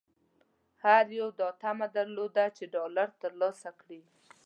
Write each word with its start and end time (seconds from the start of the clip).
هر 0.83 1.05
یوه 1.17 1.31
دا 1.39 1.49
طمعه 1.61 1.87
درلوده 1.95 2.45
چې 2.57 2.63
ډالر 2.73 3.07
ترلاسه 3.21 3.69
کړي. 3.81 4.01